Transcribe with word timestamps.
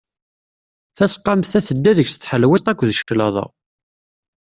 Tasqamt-a 0.97 1.59
tedda 1.67 1.91
deg-s 1.97 2.13
tḥelwiḍt 2.15 2.65
akked 2.71 2.91
claḍa. 3.07 3.45